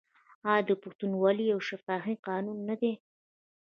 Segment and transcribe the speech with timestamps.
[0.51, 2.93] آیا پښتونولي یو شفاهي قانون نه دی؟